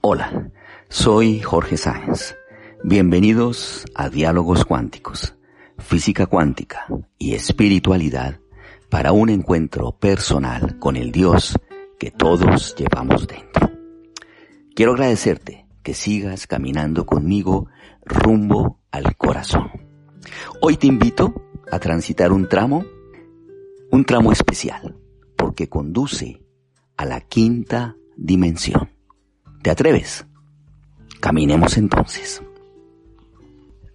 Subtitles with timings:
[0.00, 0.50] Hola,
[0.88, 2.36] soy Jorge Sáenz.
[2.84, 5.34] Bienvenidos a Diálogos Cuánticos,
[5.78, 6.86] Física Cuántica
[7.18, 8.38] y Espiritualidad
[8.88, 11.58] para un encuentro personal con el Dios
[11.98, 13.70] que todos llevamos dentro.
[14.74, 17.68] Quiero agradecerte que sigas caminando conmigo
[18.04, 19.81] rumbo al corazón.
[20.64, 21.34] Hoy te invito
[21.72, 22.84] a transitar un tramo,
[23.90, 24.96] un tramo especial,
[25.36, 26.40] porque conduce
[26.96, 28.88] a la quinta dimensión.
[29.60, 30.24] ¿Te atreves?
[31.18, 32.44] Caminemos entonces.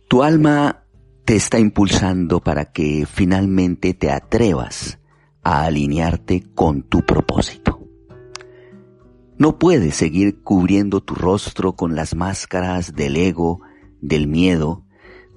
[0.09, 0.83] Tu alma
[1.23, 4.99] te está impulsando para que finalmente te atrevas
[5.43, 7.79] a alinearte con tu propósito.
[9.37, 13.61] No puedes seguir cubriendo tu rostro con las máscaras del ego,
[14.01, 14.83] del miedo,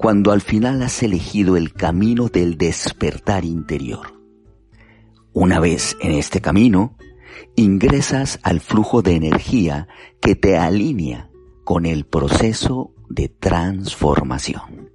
[0.00, 4.18] cuando al final has elegido el camino del despertar interior.
[5.34, 6.96] Una vez en este camino,
[7.54, 9.88] ingresas al flujo de energía
[10.22, 11.30] que te alinea
[11.64, 14.90] con el proceso de transformación.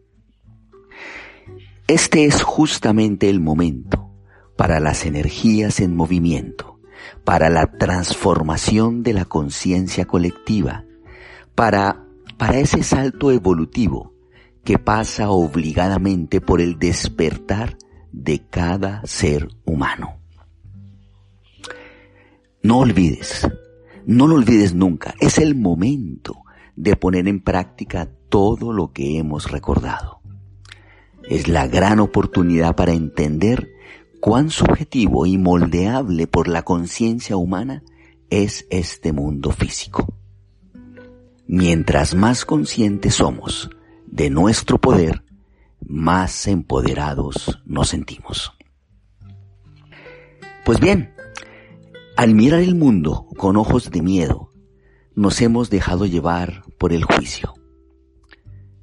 [1.88, 4.10] Este es justamente el momento
[4.58, 6.80] para las energías en movimiento,
[7.24, 10.84] para la transformación de la conciencia colectiva,
[11.54, 14.15] para, para ese salto evolutivo
[14.66, 17.78] que pasa obligadamente por el despertar
[18.12, 20.18] de cada ser humano.
[22.64, 23.48] No olvides,
[24.08, 26.42] no lo olvides nunca, es el momento
[26.76, 30.20] de poner en práctica todo lo que hemos recordado.
[31.30, 33.70] Es la gran oportunidad para entender
[34.20, 37.84] cuán subjetivo y moldeable por la conciencia humana
[38.32, 40.12] es este mundo físico.
[41.46, 43.70] Mientras más conscientes somos
[44.16, 45.26] de nuestro poder,
[45.86, 48.54] más empoderados nos sentimos.
[50.64, 51.14] Pues bien,
[52.16, 54.54] al mirar el mundo con ojos de miedo,
[55.16, 57.56] nos hemos dejado llevar por el juicio.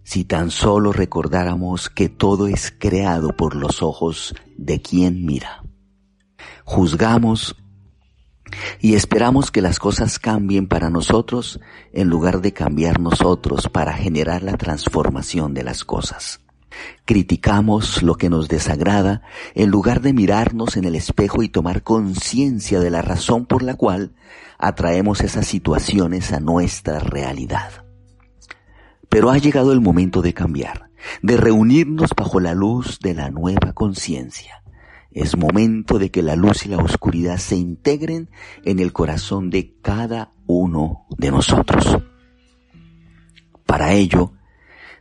[0.02, 5.62] Si tan solo recordáramos que todo es creado por los ojos de quien mira.
[6.64, 7.56] Juzgamos
[8.82, 11.60] y esperamos que las cosas cambien para nosotros
[11.92, 16.40] en lugar de cambiar nosotros para generar la transformación de las cosas.
[17.04, 19.22] Criticamos lo que nos desagrada
[19.54, 23.74] en lugar de mirarnos en el espejo y tomar conciencia de la razón por la
[23.74, 24.16] cual
[24.58, 27.84] atraemos esas situaciones a nuestra realidad.
[29.08, 30.90] Pero ha llegado el momento de cambiar,
[31.22, 34.61] de reunirnos bajo la luz de la nueva conciencia.
[35.14, 38.30] Es momento de que la luz y la oscuridad se integren
[38.64, 41.98] en el corazón de cada uno de nosotros.
[43.66, 44.32] Para ello,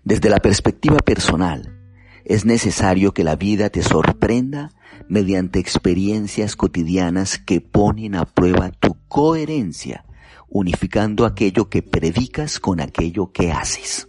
[0.03, 1.77] desde la perspectiva personal,
[2.25, 4.71] es necesario que la vida te sorprenda
[5.07, 10.05] mediante experiencias cotidianas que ponen a prueba tu coherencia,
[10.47, 14.07] unificando aquello que predicas con aquello que haces.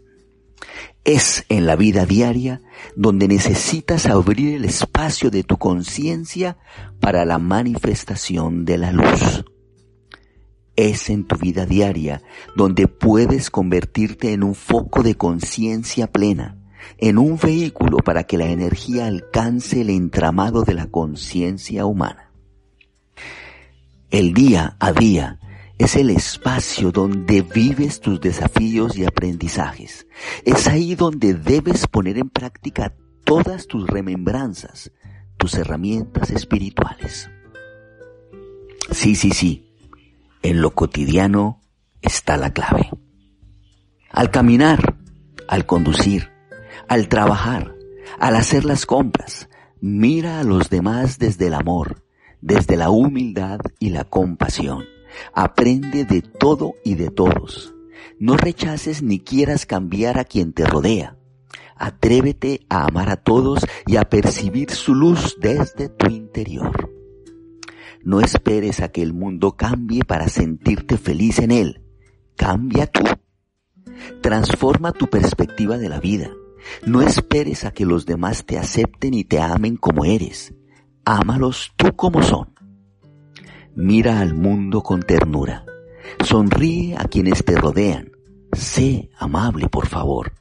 [1.05, 2.63] Es en la vida diaria
[2.95, 6.59] donde necesitas abrir el espacio de tu conciencia
[7.01, 9.45] para la manifestación de la luz.
[10.77, 12.23] Es en tu vida diaria
[12.55, 16.57] donde puedes convertirte en un foco de conciencia plena,
[16.99, 22.31] en un vehículo para que la energía alcance el entramado de la conciencia humana.
[24.11, 25.41] El día a día
[25.83, 30.07] es el espacio donde vives tus desafíos y aprendizajes.
[30.45, 32.95] Es ahí donde debes poner en práctica
[33.25, 34.93] todas tus remembranzas,
[35.39, 37.29] tus herramientas espirituales.
[38.93, 39.75] Sí, sí, sí.
[40.43, 41.61] En lo cotidiano
[42.01, 42.89] está la clave.
[44.09, 44.97] Al caminar,
[45.49, 46.31] al conducir,
[46.87, 47.75] al trabajar,
[48.21, 49.49] al hacer las compras,
[49.81, 52.05] mira a los demás desde el amor,
[52.41, 54.92] desde la humildad y la compasión.
[55.35, 57.75] Aprende de todo y de todos.
[58.19, 61.17] No rechaces ni quieras cambiar a quien te rodea.
[61.77, 66.91] Atrévete a amar a todos y a percibir su luz desde tu interior.
[68.05, 71.83] No esperes a que el mundo cambie para sentirte feliz en él.
[72.37, 73.05] Cambia tú.
[74.21, 76.31] Transforma tu perspectiva de la vida.
[76.87, 80.55] No esperes a que los demás te acepten y te amen como eres.
[81.05, 82.53] Ámalos tú como son.
[83.75, 85.65] Mira al mundo con ternura.
[86.25, 88.13] Sonríe a quienes te rodean.
[88.53, 90.35] Sé amable, por favor.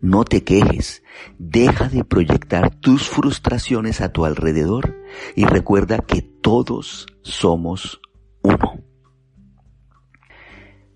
[0.00, 1.02] No te quejes,
[1.38, 4.96] deja de proyectar tus frustraciones a tu alrededor
[5.36, 8.00] y recuerda que todos somos
[8.42, 8.82] uno.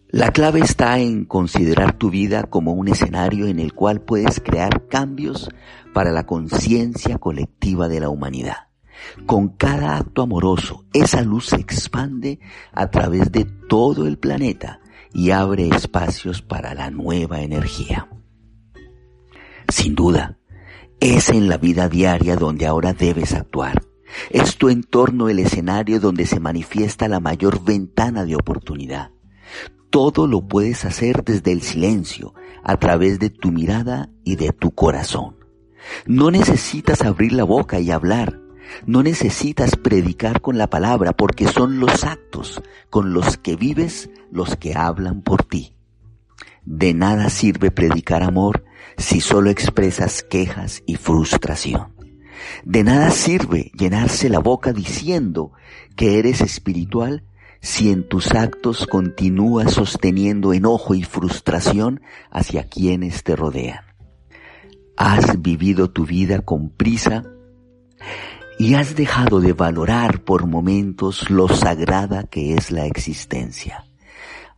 [0.08, 4.86] La clave está en considerar tu vida como un escenario en el cual puedes crear
[4.88, 5.50] cambios
[5.92, 8.68] para la conciencia colectiva de la humanidad.
[9.26, 12.40] Con cada acto amoroso, esa luz se expande
[12.72, 14.80] a través de todo el planeta
[15.12, 18.08] y abre espacios para la nueva energía.
[19.68, 20.38] Sin duda,
[21.00, 23.82] es en la vida diaria donde ahora debes actuar.
[24.30, 29.10] Es tu entorno el escenario donde se manifiesta la mayor ventana de oportunidad.
[29.90, 34.72] Todo lo puedes hacer desde el silencio, a través de tu mirada y de tu
[34.72, 35.36] corazón.
[36.06, 38.40] No necesitas abrir la boca y hablar.
[38.86, 44.56] No necesitas predicar con la palabra porque son los actos con los que vives los
[44.56, 45.74] que hablan por ti.
[46.64, 48.64] De nada sirve predicar amor
[48.96, 51.94] si solo expresas quejas y frustración.
[52.64, 55.52] De nada sirve llenarse la boca diciendo
[55.96, 57.24] que eres espiritual
[57.60, 63.84] si en tus actos continúas sosteniendo enojo y frustración hacia quienes te rodean.
[64.96, 67.24] Has vivido tu vida con prisa
[68.58, 73.84] y has dejado de valorar por momentos lo sagrada que es la existencia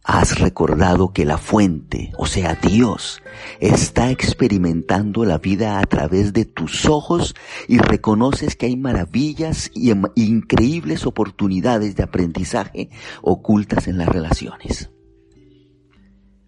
[0.06, 3.20] has recordado que la fuente, o sea Dios,
[3.58, 7.34] está experimentando la vida a través de tus ojos
[7.66, 12.88] y reconoces que hay maravillas y em, increíbles oportunidades de aprendizaje
[13.20, 14.90] ocultas en las relaciones.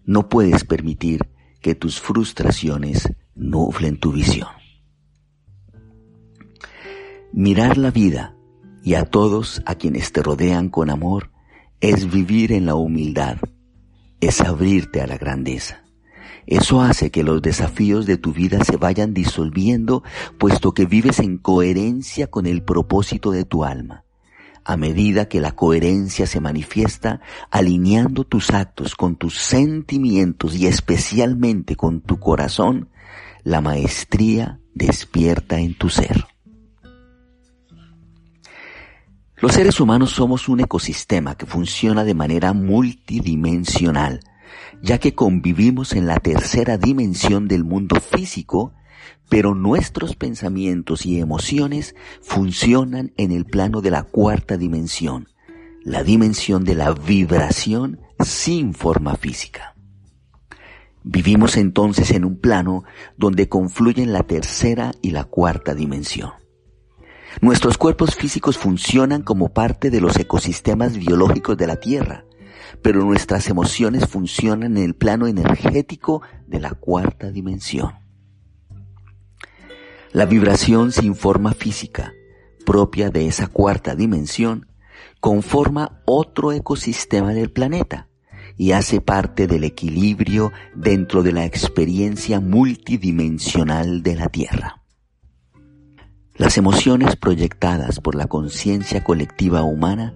[0.05, 1.27] No puedes permitir
[1.61, 4.58] que tus frustraciones nublen tu visión.
[7.39, 8.35] Mirar la vida
[8.83, 11.31] y a todos a quienes te rodean con amor
[11.79, 13.37] es vivir en la humildad,
[14.19, 15.85] es abrirte a la grandeza.
[16.47, 20.03] Eso hace que los desafíos de tu vida se vayan disolviendo,
[20.37, 24.03] puesto que vives en coherencia con el propósito de tu alma.
[24.65, 27.21] A medida que la coherencia se manifiesta,
[27.51, 32.89] alineando tus actos con tus sentimientos y especialmente con tu corazón,
[33.45, 36.28] la maestría despierta en tu ser.
[39.41, 44.19] Los seres humanos somos un ecosistema que funciona de manera multidimensional,
[44.81, 48.73] ya que convivimos en la tercera dimensión del mundo físico,
[49.29, 55.29] pero nuestros pensamientos y emociones funcionan en el plano de la cuarta dimensión,
[55.85, 59.73] la dimensión de la vibración sin forma física.
[61.03, 62.83] Vivimos entonces en un plano
[63.15, 66.31] donde confluyen la tercera y la cuarta dimensión.
[67.41, 72.25] Nuestros cuerpos físicos funcionan como parte de los ecosistemas biológicos de la Tierra,
[72.81, 77.93] pero nuestras emociones funcionan en el plano energético de la cuarta dimensión.
[80.11, 82.13] La vibración sin forma física,
[82.65, 84.67] propia de esa cuarta dimensión,
[85.21, 88.09] conforma otro ecosistema del planeta
[88.57, 94.78] y hace parte del equilibrio dentro de la experiencia multidimensional de la Tierra.
[96.39, 100.15] Las emociones proyectadas por la conciencia colectiva humana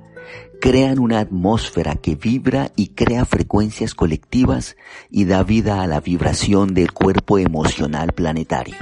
[0.61, 4.77] crean una atmósfera que vibra y crea frecuencias colectivas
[5.11, 8.77] y da vida a la vibración del cuerpo emocional planetario.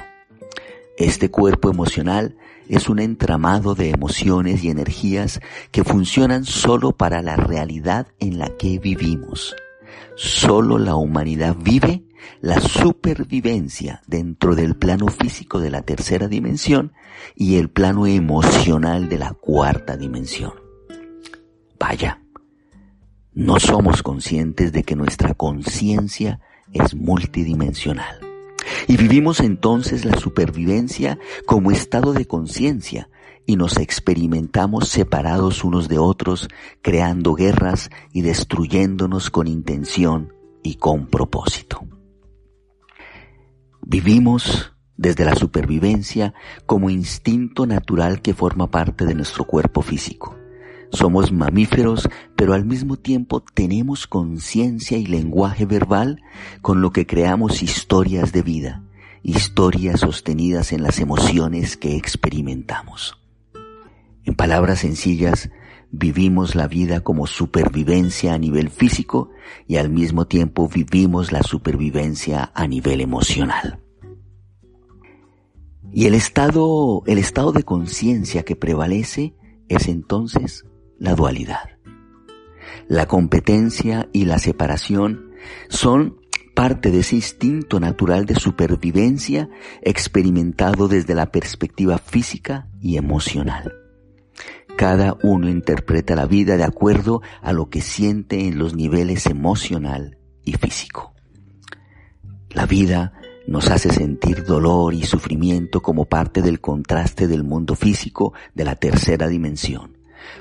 [0.99, 2.37] Este cuerpo emocional
[2.69, 5.39] es un entramado de emociones y energías
[5.71, 9.55] que funcionan solo para la realidad en la que vivimos.
[10.15, 12.03] Solo la humanidad vive
[12.41, 16.93] la supervivencia dentro del plano físico de la tercera dimensión
[17.35, 20.53] y el plano emocional de la cuarta dimensión.
[21.79, 22.21] Vaya,
[23.33, 26.39] no somos conscientes de que nuestra conciencia
[26.73, 28.19] es multidimensional.
[28.87, 33.09] Y vivimos entonces la supervivencia como estado de conciencia
[33.45, 36.47] y nos experimentamos separados unos de otros,
[36.81, 41.90] creando guerras y destruyéndonos con intención y con propósito.
[43.93, 46.33] Vivimos desde la supervivencia
[46.65, 50.37] como instinto natural que forma parte de nuestro cuerpo físico.
[50.93, 52.07] Somos mamíferos,
[52.37, 56.21] pero al mismo tiempo tenemos conciencia y lenguaje verbal
[56.61, 58.81] con lo que creamos historias de vida,
[59.23, 63.19] historias sostenidas en las emociones que experimentamos.
[64.23, 65.49] En palabras sencillas,
[65.91, 69.29] vivimos la vida como supervivencia a nivel físico
[69.67, 73.79] y al mismo tiempo vivimos la supervivencia a nivel emocional.
[75.93, 79.35] Y el estado, el estado de conciencia que prevalece
[79.67, 80.65] es entonces
[80.97, 81.69] la dualidad.
[82.87, 85.31] La competencia y la separación
[85.69, 86.21] son
[86.55, 89.49] parte de ese instinto natural de supervivencia
[89.81, 93.80] experimentado desde la perspectiva física y emocional.
[94.81, 100.17] Cada uno interpreta la vida de acuerdo a lo que siente en los niveles emocional
[100.43, 101.13] y físico.
[102.49, 103.13] La vida
[103.45, 108.75] nos hace sentir dolor y sufrimiento como parte del contraste del mundo físico de la
[108.75, 109.99] tercera dimensión,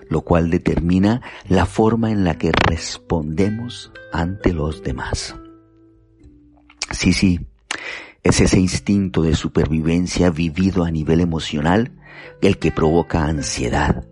[0.09, 5.37] lo cual determina la forma en la que respondemos ante los demás.
[6.93, 7.41] Sí, sí,
[8.23, 11.93] es ese instinto de supervivencia vivido a nivel emocional
[12.41, 14.07] el que provoca ansiedad,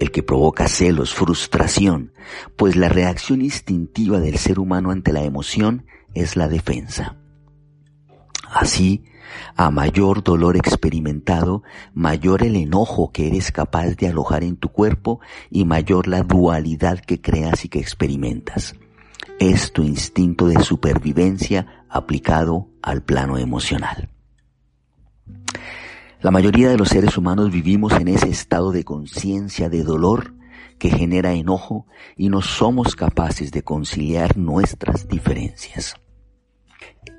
[0.00, 2.12] el que provoca celos, frustración,
[2.56, 7.16] pues la reacción instintiva del ser humano ante la emoción es la defensa.
[8.50, 9.04] Así,
[9.56, 15.20] a mayor dolor experimentado, mayor el enojo que eres capaz de alojar en tu cuerpo
[15.50, 18.74] y mayor la dualidad que creas y que experimentas.
[19.40, 24.13] Es tu instinto de supervivencia aplicado al plano emocional.
[26.24, 30.32] La mayoría de los seres humanos vivimos en ese estado de conciencia de dolor
[30.78, 35.96] que genera enojo y no somos capaces de conciliar nuestras diferencias.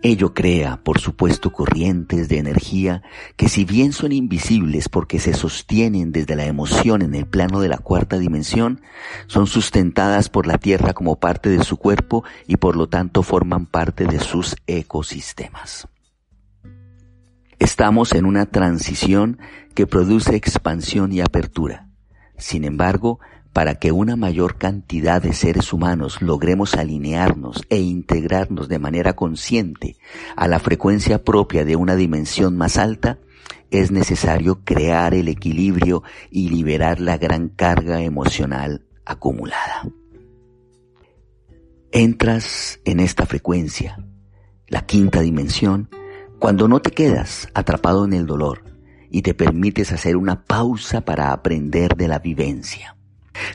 [0.02, 3.04] Ello crea, por supuesto, corrientes de energía
[3.36, 7.70] que si bien son invisibles porque se sostienen desde la emoción en el plano de
[7.70, 8.82] la cuarta dimensión,
[9.28, 13.68] son sustentadas por la Tierra como parte de su cuerpo y por lo tanto forman
[13.68, 15.88] parte de sus ecosistemas.
[17.60, 19.40] Estamos en una transición
[19.74, 21.90] que produce expansión y apertura.
[22.38, 23.20] Sin embargo,
[23.54, 29.96] para que una mayor cantidad de seres humanos logremos alinearnos e integrarnos de manera consciente
[30.36, 33.20] a la frecuencia propia de una dimensión más alta,
[33.72, 39.88] es necesario crear el equilibrio y liberar la gran carga emocional acumulada.
[41.94, 44.06] Entras en esta frecuencia,
[44.68, 45.90] la quinta dimensión,
[46.46, 48.62] cuando no te quedas atrapado en el dolor
[49.10, 52.96] y te permites hacer una pausa para aprender de la vivencia.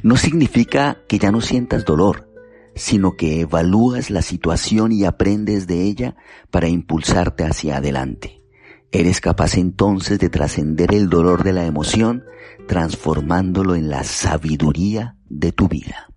[0.03, 2.29] No significa que ya no sientas dolor,
[2.75, 6.17] sino que evalúas la situación y aprendes de ella
[6.51, 8.43] para impulsarte hacia adelante.
[8.91, 12.25] Eres capaz entonces de trascender el dolor de la emoción,
[12.67, 16.09] transformándolo en la sabiduría de tu vida.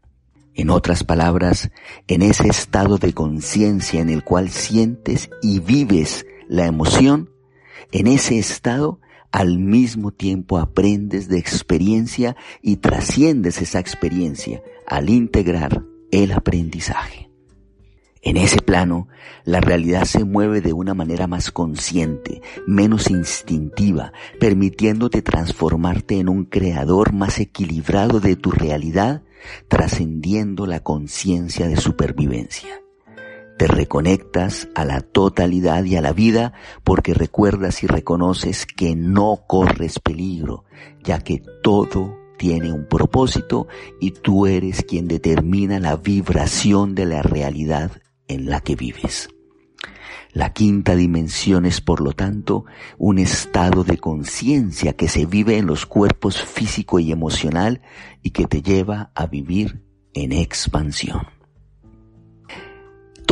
[0.55, 1.69] En otras palabras,
[2.07, 7.31] en ese estado de conciencia en el cual sientes y vives la emoción,
[7.91, 8.99] en ese estado
[9.31, 17.31] al mismo tiempo aprendes de experiencia y trasciendes esa experiencia al integrar el aprendizaje.
[18.21, 19.07] En ese plano,
[19.45, 26.45] la realidad se mueve de una manera más consciente, menos instintiva, permitiéndote transformarte en un
[26.45, 29.23] creador más equilibrado de tu realidad,
[29.67, 32.82] trascendiendo la conciencia de supervivencia.
[33.57, 39.43] Te reconectas a la totalidad y a la vida porque recuerdas y reconoces que no
[39.47, 40.65] corres peligro,
[41.03, 43.67] ya que todo tiene un propósito
[44.01, 47.91] y tú eres quien determina la vibración de la realidad
[48.27, 49.29] en la que vives.
[50.33, 52.65] La quinta dimensión es, por lo tanto,
[52.97, 57.81] un estado de conciencia que se vive en los cuerpos físico y emocional
[58.23, 59.83] y que te lleva a vivir
[60.15, 61.27] en expansión.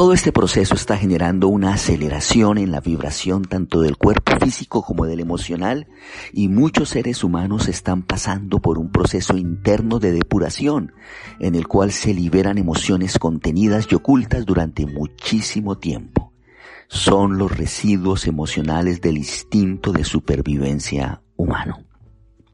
[0.02, 5.06] Todo este proceso está generando una aceleración en la vibración tanto del cuerpo físico como
[5.06, 5.86] del emocional
[6.34, 10.92] y muchos seres humanos están pasando por un proceso interno de depuración
[11.40, 16.34] en el cual se liberan emociones contenidas y ocultas durante muchísimo tiempo.
[16.88, 21.91] Son los residuos emocionales del instinto de supervivencia humano.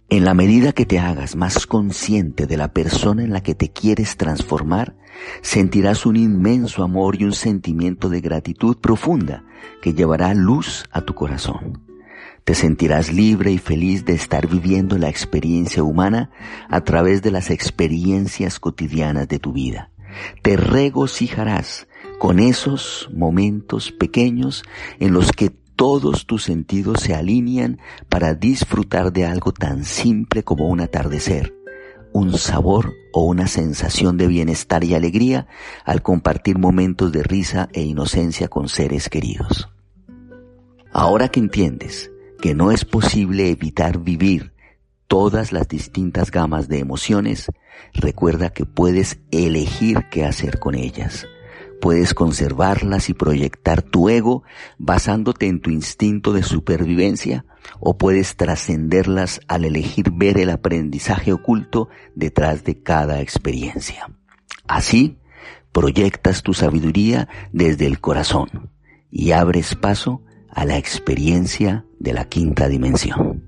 [0.10, 3.74] En la medida que te hagas más consciente de la persona en la que te
[3.74, 4.96] quieres transformar,
[5.42, 9.44] sentirás un inmenso amor y un sentimiento de gratitud profunda
[9.82, 11.84] que llevará luz a tu corazón.
[12.46, 16.32] Te sentirás libre y feliz de estar viviendo la experiencia humana
[16.70, 19.92] a través de las experiencias cotidianas de tu vida.
[20.42, 24.64] Te regocijarás con esos momentos pequeños
[25.00, 27.80] en los que todos tus sentidos se alinean
[28.10, 31.56] para disfrutar de algo tan simple como un atardecer,
[32.12, 35.48] un sabor o una sensación de bienestar y alegría
[35.86, 39.70] al compartir momentos de risa e inocencia con seres queridos.
[40.92, 44.54] Ahora que entiendes que no es posible evitar vivir
[45.08, 47.52] todas las distintas gamas de emociones,
[47.94, 51.28] recuerda que puedes elegir qué hacer con ellas
[51.82, 54.44] puedes conservarlas y proyectar tu ego
[54.78, 57.46] basándote en tu instinto de supervivencia
[57.80, 64.10] o puedes trascenderlas al elegir ver el aprendizaje oculto detrás de cada experiencia.
[64.68, 65.20] Así,
[65.72, 68.72] proyectas tu sabiduría desde el corazón
[69.12, 73.44] y abres paso a la experiencia de la quinta dimensión.